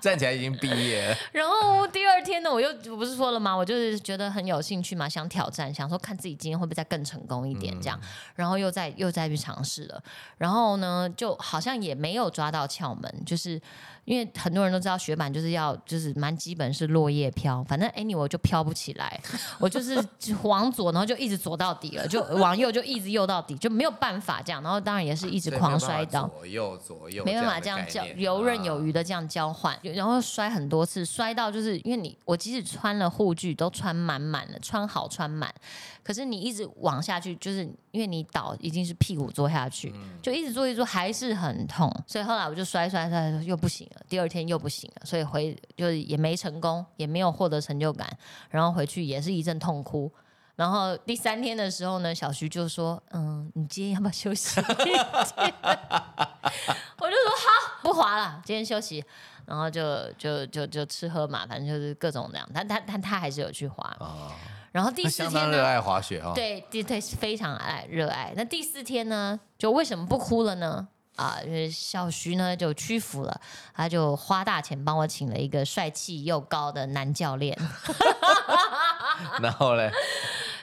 [0.01, 3.55] 站起来已经毕业了，然后第二天呢，我又我不是说了吗？
[3.55, 7.99] 我就是觉得很有兴趣嘛，想挑战，想说看自己今天会不会再更成功一点这样。
[8.35, 10.03] 然后又再又再去尝试了，
[10.37, 13.61] 然后呢，就好像也没有抓到窍门，就是
[14.09, 19.21] 因为很多人都知道雪板就是要就是蛮基本是落叶飘，反正 anyway 我就飘不起来，
[19.59, 19.99] 我就是
[20.42, 24.62] 往左，然后就一直左到底了，就往右就一直右到底，就没有办法这样。
[24.62, 26.29] 然后当然也是一直狂摔倒。
[26.29, 29.05] 左右左右，没办法这样交游刃有余的。
[29.09, 35.51] 这样交换，然后摔很多次，摔到就是因为你我即使穿了护具都穿满满了，穿好穿满，
[36.03, 48.09] 可是你一直往下去，就是因为你倒已经是屁股坐下去，就一直坐一直坐还是很痛，所以后来我就摔摔摔又不行了，第二天又不行了，所以回就是也没成功，也没有获得成就感，
[48.51, 50.13] 然后回去也是一阵痛哭。
[50.57, 54.97] 然后第三天的时候呢，小徐就说：“嗯，你今天要不要休息一天？”
[56.99, 59.05] 我就说：“好，不滑了，今天休息。”
[59.47, 62.49] 然后就就就就吃喝嘛，反正就是各种那样。
[62.53, 63.97] 但他但他还是有去滑。
[64.01, 64.33] 哦，
[64.73, 68.33] 然后第他四天呢，相当热爱滑雪哈。，对对对，非常爱热爱。
[68.37, 70.89] 那第四天呢，就为什么不哭了呢？
[71.18, 73.40] 啊，因为小徐呢就屈服了，
[73.74, 77.59] 他就花大钱帮我请了一个帅气又高的男教练。
[79.42, 79.90] 然后嘞，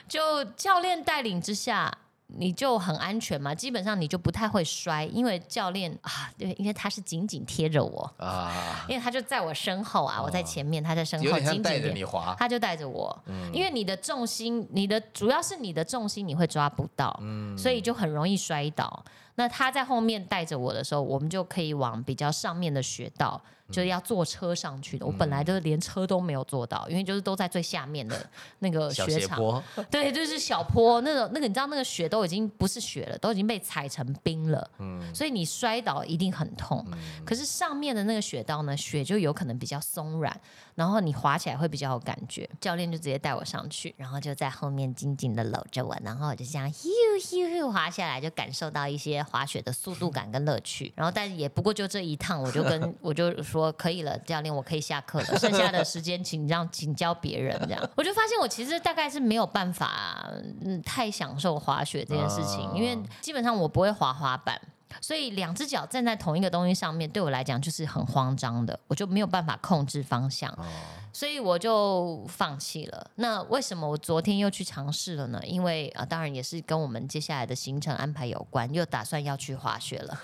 [0.08, 1.92] 就教练带领之下，
[2.28, 19.04] 你就很安全嘛，基本上你就不太会摔，因为教练啊，对，因为他是紧紧贴着我，啊，因为他就在我身后啊，我在前面，他在身后紧紧带着你滑，他就带着我，嗯因为你的重心，你的主要是你的重心你会抓不到，嗯所以就很容易摔倒。
[19.36, 25.06] 那他在后面带着我的时候，我们就可以往比较上面的雪道，就是要坐车上去的。
[25.06, 28.28] 我本来就是连车都没有坐到，因为就是都在最下面的
[28.60, 36.84] 那个雪场，对，就是小坡，那个那个你知道那个雪都已经不是雪了，都已经被踩成冰了，嗯所以你摔倒一定很痛。
[37.24, 40.40] 可是上面的那个雪道呢，雪就有可能比较松软，
[40.74, 42.48] 然后你滑起来会比较有感觉。
[42.60, 46.86] 教练就直接带我上去，然后就在后面紧紧的搂着我，然后我就这样咻
[47.20, 50.92] 咻咻滑下来，就感受到一些滑雪的速度感跟乐趣。
[50.96, 57.90] 然后但也不过就这一趟，我就跟 我就说可以了，教练我可以下课了， 剩下的时间请让请教别人这样。
[57.96, 60.30] 我就发现我其实大概是没有办法
[60.64, 64.60] 嗯太享受滑雪这件事情，因为基本上我不会滑滑板。
[65.00, 70.64] 所以两只脚站在同一个东西上面，对我来讲就是很慌张的，我就没有办法控制方向，哦，
[71.12, 73.10] 所以我就放弃了。
[73.16, 75.40] 那为什么我昨天又去尝试了呢？
[75.44, 80.20] 因为啊、当然也是跟我们接下来的行程安排有关，又打算要去滑雪了。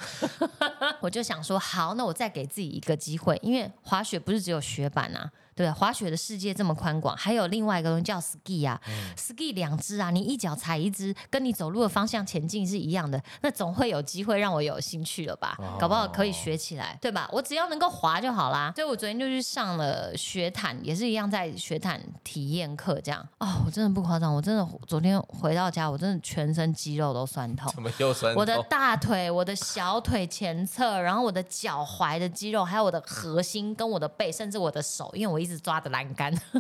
[1.01, 8.81] 我就想说，好，那我再给自己一个机会，因为滑雪不是只有雪板啊，对，滑雪的世界这么宽广，还有另外一个东西叫 ski 啊、
[9.17, 15.57] s k i 两只啊，你一脚踩一只，跟你走路的方向前进是一样的，那总会有机会让我有兴趣了吧？
[15.79, 17.29] 搞不好可以学起来，对吧？
[17.33, 18.73] 我只要能够滑就好啦。
[18.75, 23.27] 所以我昨天就去上了雪毯，也是一样在雪毯体验课这样。
[23.39, 27.71] 哦，我真的不夸张，我真的昨天回到家，我真的全身肌肉都酸痛。
[27.75, 28.41] 怎么又酸痛？
[28.41, 36.33] 我的大腿、我的小腿前侧，然后我的脚踝的肌肉，还有我的核心跟我的背，甚至我的手，因为我一直抓着栏杆，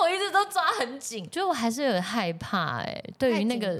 [0.00, 3.78] 我一直都抓很紧，就我还是有点害怕哎、对于那个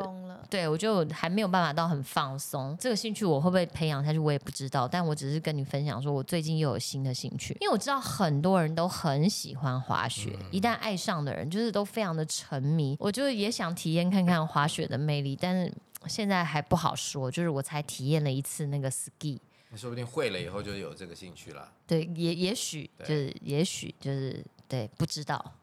[0.48, 2.76] 对我就还没有办法到很放松。
[2.80, 4.88] 这个兴趣我会不会培养下去，我也不知道。
[4.88, 12.96] 但我只是跟你分享说，我最近又有新的兴趣，因为我知道很多人都很喜欢滑雪，一旦爱上的人就是都非常的沉迷。
[12.98, 15.72] 我就也想体验看看滑雪的魅力，但是
[16.06, 17.30] 现在还不好说。
[17.30, 19.38] 就是我才体验了一次那个 ski。
[19.72, 21.70] 你说不定会了以后就有这个兴趣了。
[21.87, 25.54] 对，也也许就是，也许就是对，不知道，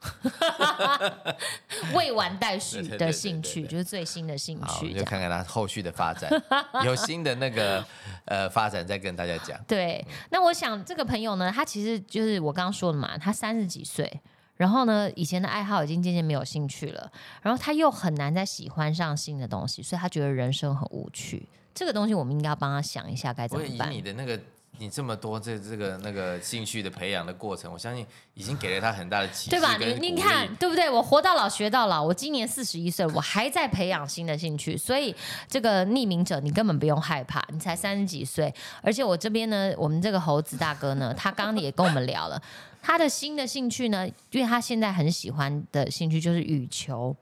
[1.94, 4.96] 未完待续的兴趣，就是最新的兴好，我趣，这样。
[4.96, 6.32] 们就看看他后续的发展，
[6.86, 7.86] 有新的那个
[8.26, 9.62] 呃发展再跟大家讲。
[9.68, 14.22] 对，那我想这个朋友呢，他其实就是我刚刚说的嘛，他三十几岁，
[14.56, 21.48] 然后呢，以前的爱好已经渐渐没有兴趣了，然后他又很难再喜欢上新的东西，所以他觉得人生很无趣。
[21.78, 23.92] 这个东西我们应该要帮他想一下该怎么办。
[23.92, 24.40] 你的那个
[24.80, 29.78] 你这么多这这个那个兴趣的培养的过程，我相信已经给了他很大的 启示对吧？
[29.78, 30.90] 跟鼓你你看，对不对？
[30.90, 35.16] 我活到老学到老，我今年四十一岁，我还在培养新的兴趣，所以
[35.48, 42.42] 这个匿名者你根本不用害怕，你才三十几岁，而且我这边呢，我们这个猴子大哥呢，他刚刚也跟我们聊了，
[42.82, 47.16] 他的新的兴趣呢，因为他现在很喜欢的兴趣就是羽球。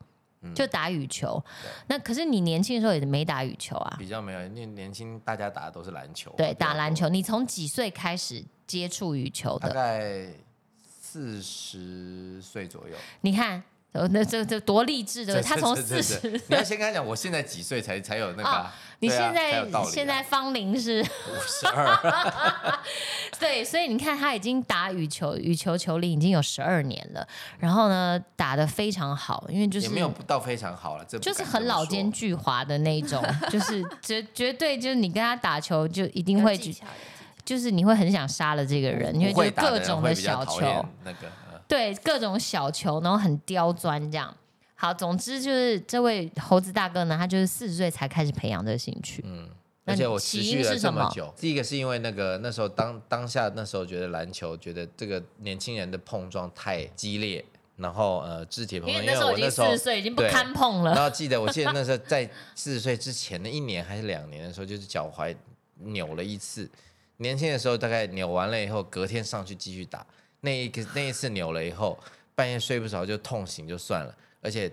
[0.54, 1.44] 就打羽球，
[1.88, 3.96] 那可是你年轻的时候也没打羽球啊？
[3.98, 9.74] 比较没有，因为年轻大家打的都是篮球，对，打篮球，，你从几岁开始接触羽球的大？
[9.74, 10.28] 概
[11.02, 12.96] 四十岁左右。
[13.22, 13.64] 你看，呃
[14.12, 15.42] 那这这多励志，的？
[15.42, 22.80] 他从这四十你要先跟他讲，我现在几岁才才有那个啊、你现在、现在芳龄是， 五十二，
[23.40, 27.28] 对，所以你看他已经打羽球，羽球球龄已经有十二年了，
[27.60, 36.58] 然后呢打的非常好，因为就是也没有到非常好了，这不就是很老奸巨猾的那一种， 就是绝绝对就是你跟他打球就一定会
[37.44, 41.28] 就是你会很想杀了这个人，因为就各种的小球，那个。
[41.68, 44.36] 呃对各种小球，然后很刁钻这样。
[44.76, 49.24] 好，总之就是这位猴子大哥呢，他就是四十岁才开始培养这个兴趣。
[49.26, 49.50] 嗯，
[49.86, 57.44] 而且我起持续了这么久，第一个是因为那个那时候当当下那时候觉得篮球，觉得这个年轻人的碰撞太激烈，
[57.78, 60.94] 然后呃肢体碰撞，因为我那时候四十岁，已经不堪碰了。
[60.94, 65.34] 然后记得我记得那时候在四十岁之前的一年还是两年的时候，就是脚踝
[65.78, 66.70] 扭了一次。
[67.18, 70.06] 年轻的时候大概扭完了以后，隔天上去继续打。
[70.42, 71.98] 那一个那一次扭了以后，
[72.36, 74.72] 半夜睡不着就痛醒就算了，而且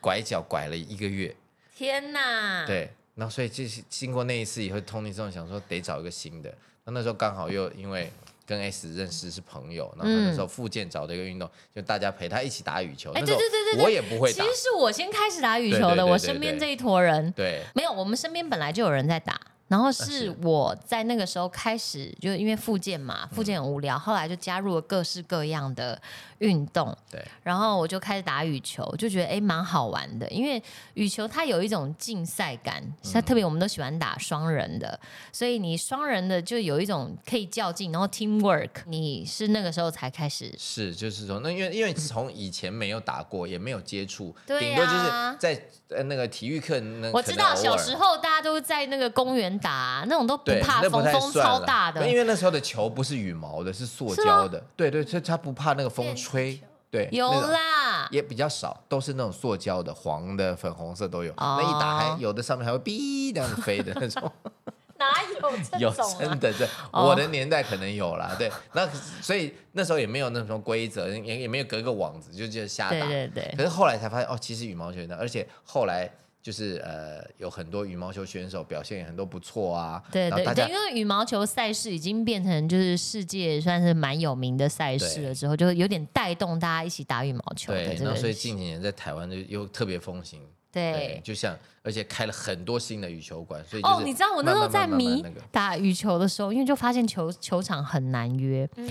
[0.00, 1.34] 拐脚拐了一个月。
[1.74, 6.52] 天哪！，对，然后所以就是经过那一次以后，通灵之后想说得找一个新的。
[6.84, 8.10] 那那时候刚好又因为
[8.46, 13.12] 跟 S 认识是朋友，然后他那时候复健找的一个运动，就大家陪他一起打羽球。
[13.12, 19.40] 哎对对对对对我也不会打，其实是我先开始打羽球的，我身边这一坨人对，没有，我们身边本来就有人在打。
[19.68, 26.00] 然后是是我在那个时候开始，就因为复健嗯嘛，复健很无聊，后来就加入了各式各样的
[26.38, 30.62] 运动，对，然后我就开始打羽球，就觉得哎蛮好玩的，因为
[30.94, 34.98] 羽球它有一种竞赛感，它特别我们都喜欢打双人的，
[35.32, 40.54] 所以你双人的就有一种可以较劲，然后 teamwork，你是那个时候才开始。
[40.56, 52.06] 是，就是说，那因为因为从以前没有打过，也没有接触，对顶多就是在呃那个体育课那我知道小时候大家都在那个公园打、那种都不，怕风，风超大的。
[52.08, 61.32] 因为那时候的球不是羽毛的，是塑胶的，对对，所以它不怕那个风吹，对，有啦，也比较少，都是那种塑胶的，黄的、粉红色都有。
[61.32, 64.32] 哦那一打还有的上面还会哔这样子飞的那种，
[64.98, 66.38] 哪有这 有真？
[66.40, 68.34] 的这哦我的年代可能有啦。
[68.38, 68.88] 对，那
[69.20, 73.06] 所以那时候也没有那种规则，也也没有隔个网子，就就瞎打。
[73.06, 76.10] 对对可是后来才发现，哦，其实羽毛球也能，而且后来
[76.46, 80.00] 就是呃，有很多羽毛球选手表现也很多不错啊。
[80.12, 90.40] 对对对，因为羽毛球赛事已经变成就是世界算是蛮有名的赛事了，之后就有点带动大家一起打羽毛球对，所以近几年在台湾就又特别风行。
[90.70, 91.20] 对对，。
[91.24, 98.90] 就像而且开了很多新的羽球馆，所以就是哦，你知道我那时候在迷那个打羽球的时候，因为就发现球球场很难约，嗯，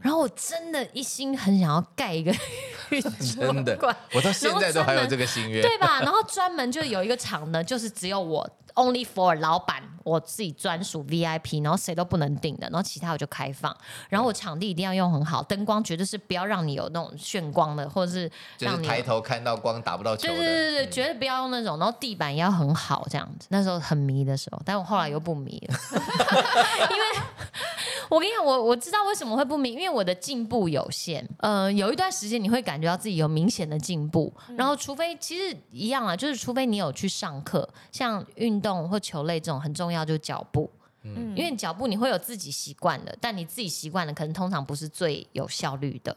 [0.00, 2.32] 然后我真的一心很想要盖一个
[2.90, 5.60] 运真的馆，我到现在都还有这个心愿。
[5.60, 6.00] 对吧？
[6.00, 13.76] 然后专门就有一个场呢，就是只有我 only for 老板我自己专属 VIP，然后谁都不能订的，然后其他我就开放。
[14.08, 20.36] 然后我场地一定要用很好，灯光绝对是不要让你有那种炫光的，或者是就是让你有抬头看到光打不到球对的。
[20.36, 23.48] 对对对，嗯绝对不要用那种，然后地板也要很好这样子。
[23.50, 25.74] 那时候很迷的时候，但我后来又不迷了，
[26.90, 27.04] 因为
[28.08, 31.28] 我跟你讲，我我知道为什么会不迷，因为我的进步有限。
[31.38, 40.70] 呃，有一段时间你会感觉到自己有明显的进步，然后除非其实一样啊，就是除非你有去上课，像运动或球类这种很重要，就是脚步。
[41.08, 46.16] 嗯因为脚步你会有自己习惯的，但你自己习惯的可能通常不是最有效率的，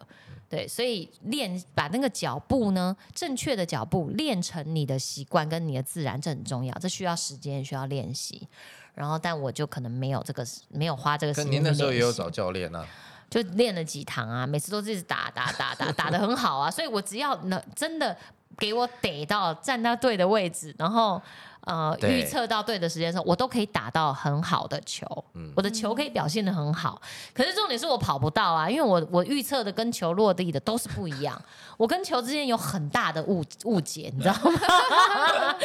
[0.49, 8.47] 对，所以练把那个脚步呢，正确的脚步练成你的习惯跟你的自然，这很重要，这需要时间，需要练习。
[8.95, 11.61] 然后，但我就可能没有这个，没有花这个时间。
[11.63, 12.85] 那时候也有找，教练啊，
[13.29, 18.17] 就练了几堂啊，每次都是一直打打打打打的很好啊，所以我只要能真的
[18.57, 21.21] 给我逮到站到对的位置，然后
[21.61, 27.01] 呃预测到对的时间的时候，我都可以打到很好的球，嗯我的球可以表现的很好。
[27.33, 31.41] 可是重点是我跑不到啊，因为我我预测的跟球落地的都是不一样，
[31.77, 34.51] 我跟球之间有很大的误误解，你知道吗？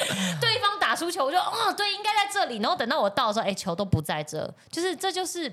[0.41, 5.53] 对方打出球，我就哦对，应该在这里，然后等到我到的时候，哎，球都不在这，就是这就是。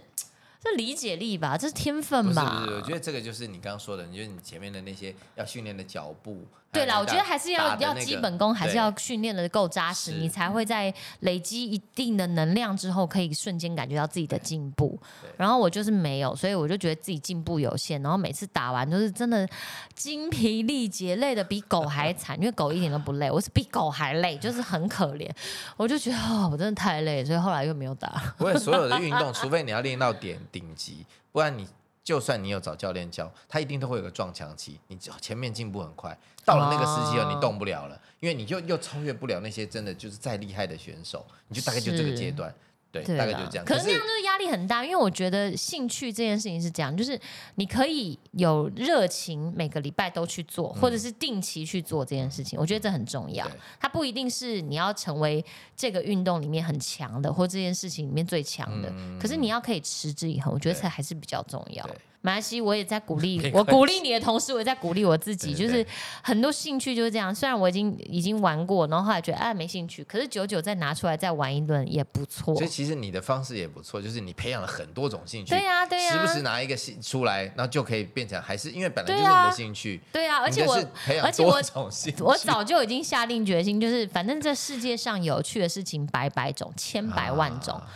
[0.64, 2.62] 这理解力吧，这是天分吧？
[2.62, 6.46] 是不是，我觉得这个就是你刚刚说的，你觉得你前面的那些要训练的脚步。
[6.72, 14.98] 对啦，我觉得还是要要基本功，还是要训练的够扎实，你才会在累积一定的能量之后，可以瞬间感觉到自己的进步。
[15.38, 19.48] 然后我就是没有，所以我就觉得自己进步有限，然后每次打完都是真的
[19.94, 25.30] 精疲力竭，累的比狗还惨， 因为狗一点都不累，我是比狗还累，就是很可怜。
[25.76, 28.34] 我就觉得哦，我真的太累，所以后来又没有打。
[28.38, 31.68] 不会所有的运动， 除非你要练到点顶级，不然你
[32.04, 37.32] 就算你有找教练教，他一定都会有个撞墙期，你前面进步很快，到了那个时期了，哦。
[37.34, 42.54] 你动不了了，因为你就又超越不了那些真的就是再厉害的选手，你就大概就这个阶段，
[42.92, 43.66] 对，大概就这样。
[43.66, 47.20] 可是那样就是压力很大，因为我觉得兴趣这件事情是这样，就是
[47.56, 53.50] 你可以有热情，每个礼拜都去做，或者是定期去做这件事情，我觉得这很重要。
[53.80, 55.44] 它不一定是你要成为
[55.76, 61.96] 这个运动里面很强的，或这件事情里面最强的，可是你要可以持之以恒，我觉得对这还是比较重要对。
[62.24, 65.84] 马来西我也在鼓励，我鼓励你的同时，我也在鼓励我自己，就是
[66.22, 67.34] 很多兴趣就是这样。
[67.34, 72.54] 虽然我已经已经玩过，然后后来觉得啊没兴趣，可是久久再拿出来再玩一轮也不错。
[72.56, 87.88] 所以其实你的方式也不错，就是你培养了很多种兴趣，对呀、对呀、时不时拿一个兴出来，然后就可以变成还是因为本来就是你对啊的兴趣，对啊，而且我培养多而且我种兴趣，我早就已经下定决心，就是反正这世界上有趣的事情百百种、千百万种，啊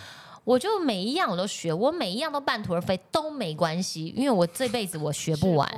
[0.46, 5.70] 我就每一样我都学，我每一样都半途而废都没关系，因为我这辈子我学不完，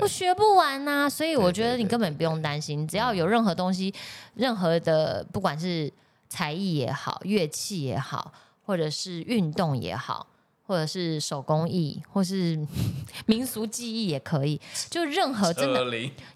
[0.00, 3.94] 我学不完呐、所以我觉得你根本不用担心，只要有任何东西，
[4.34, 5.92] 任何的不管是
[6.28, 8.32] 才艺也好、乐器也好，
[8.64, 10.26] 或者是运动也好。
[10.70, 12.56] 或者是手工艺，或是
[13.26, 15.84] 民俗技艺也可以，就任何真的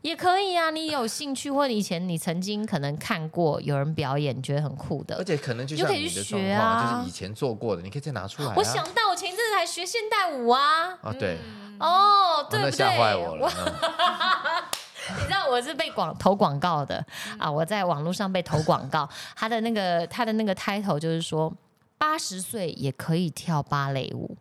[0.03, 5.23] 也可以啊，你有兴趣，或者以前你曾经可能看过有人表演，觉得很酷的而。
[5.23, 8.55] 且可能就像就可以去你的状学啊况，就是以前做过的，你可以再拿出来、啊。
[8.57, 11.39] 我想到我前一阵子还学现代舞啊，啊，对，
[11.79, 12.73] 哦，对不对？
[12.73, 13.49] 吓坏我了。
[13.57, 14.65] 嗯
[15.07, 17.05] 你知道我是被广投广告的
[17.39, 19.07] 啊，我在网络上被投广告，
[19.37, 21.53] 他的那个他的那个 title 就是说
[21.99, 24.37] 八十岁也可以跳芭蕾舞。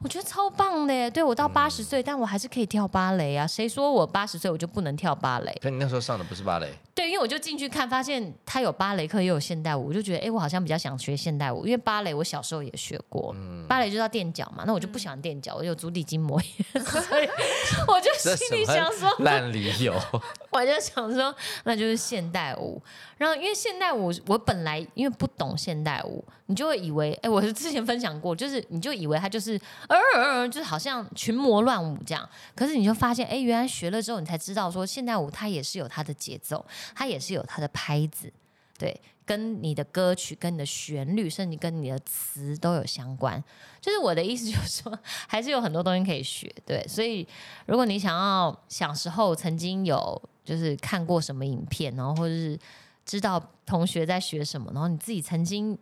[0.00, 1.10] 我觉得超棒的耶！
[1.10, 3.46] 对我到八十岁，但我还是可以跳芭蕾啊！
[3.46, 5.54] 谁说我八十岁我就不能跳芭蕾？
[5.60, 17.28] 可你那时候上的不是芭蕾，对，因为我就进去看，发现他有芭蕾课，也有现代舞，我就觉得，哎，我好像比较想学现代舞，因为芭蕾我小时候也学过，嗯芭蕾就是要垫脚嘛，那我就不喜欢垫脚，我有足底筋膜炎，所以
[17.86, 19.94] 我就心里想说，烂理由？
[20.50, 22.82] 我就想说，那就是现代舞。
[23.18, 32.26] 然后因为现代舞，我本来因为不懂现代舞，你就会以为，哎，我是之前分享过，就是你就以为它就是呃呃，就是好像群魔乱舞这样。
[32.54, 38.32] 可是你就发现，哎，原来学了之后，你才知道说现代舞它也是有它的节奏，它也是有它的拍子，
[38.78, 43.42] 对，跟你的歌曲、跟你的旋律，甚至跟你的词都有相关。
[43.80, 46.86] 就是我的意思，就是说，还是有很多东西可以学，对。
[46.88, 47.26] 所以，
[47.66, 52.58] 如果你想要小时候曾经有就是看过什么影片，然后或者是
[53.04, 55.78] 知道同学在学什么，然后你自己曾经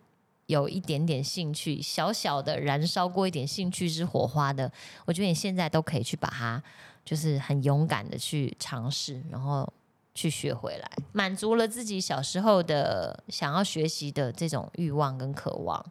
[0.46, 4.70] 有一点点兴趣，小小的燃烧过一点兴趣之火花的，
[5.06, 6.62] 我觉得你现在都可以去把它，
[7.02, 9.66] 就是很勇敢的去尝试，然后
[10.14, 15.84] 去学回来，满足了自己小时候的想要学习的这种欲望跟渴望。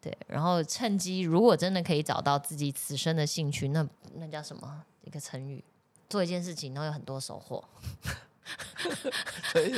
[0.00, 4.84] 对，然后趁机，如果真的可以找到自己此生的兴趣，那那叫什么？
[5.02, 5.64] 一个成语，
[6.08, 7.62] 做一件事情然后有很多收获。
[9.52, 9.74] 所以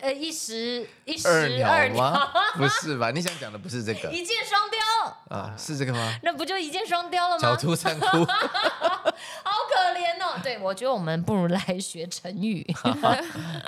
[0.00, 2.30] 呃，一石一石二鸟二吗？
[2.56, 3.10] 不是吧？
[3.10, 5.54] 你想讲的不是这个 一箭双雕，啊？
[5.58, 6.18] 是这个吗？
[6.22, 7.58] 那不就一箭双雕了吗狡？
[7.60, 10.38] 兔三窟，好可怜哦。
[10.42, 12.64] 对，我觉得我们不如来学成语，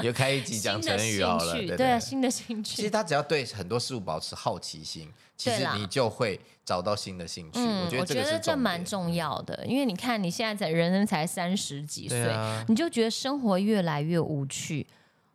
[0.02, 1.54] 有开一集讲成语好了。
[1.76, 2.90] 对啊，新的兴趣其实。
[2.90, 7.58] 他只要对很多事物保持好奇心，其实你就会找到新的兴趣。
[7.60, 8.38] 嗯，我觉得这个是。
[8.54, 14.86] 蛮重要的，因为你看你现在才人人才三十几岁，啊你就觉得生活越来越无趣。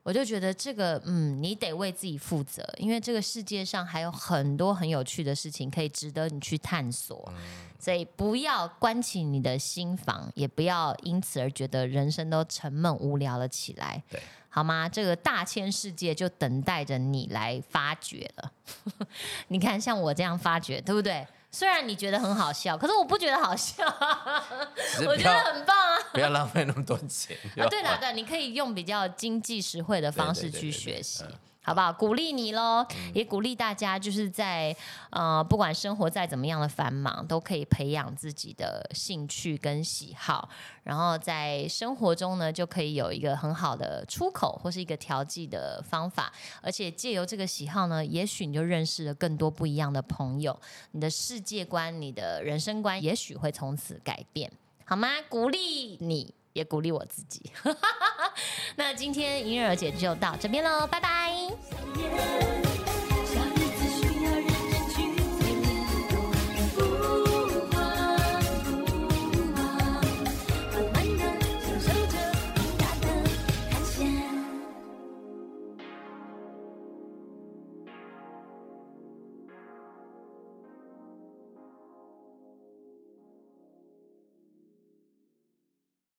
[0.05, 7.27] 我就觉得这个，嗯，你得为自己负责，因为这个世界上还有很多很有趣的事情可以值得你去探索。
[7.35, 14.01] 嗯所以不要关起你的心房，也不要因此而觉得人生都沉闷无聊了起来。
[14.09, 14.89] 对，好吗？
[14.89, 18.51] 这个大千世界就等待着你来发掘了。
[19.49, 21.27] 你看，像我这样发掘，对不对？
[21.55, 23.85] 虽然你觉得很好笑，可是我不觉得好笑，
[25.07, 25.97] 我觉得很棒啊。
[26.11, 27.37] 不要浪费那么多钱。
[27.57, 31.31] 啊，对了，对，你可以用比较经济实惠的方式去对对对对对学习嗯。
[31.66, 31.91] 好不好？
[31.91, 34.76] 鼓励你喽，也鼓励大家，就是在
[35.09, 40.47] 呃，不管生活再怎么样的繁忙，都可以培养自己的兴趣跟喜好，
[40.84, 50.55] 然后在生活中呢，就可以有一个很好的出口或是一个调剂的方法，而且借由这个喜好呢，也许你就认识了更多不一样的朋友，
[50.91, 54.51] 你的世界观、你的人生观，也许会从此改变，
[54.86, 55.07] 好吗？
[55.28, 56.32] 鼓励你。
[56.55, 57.51] 也鼓励我自己。
[58.77, 61.35] 那今天迎刃而解就到这边喽，拜拜。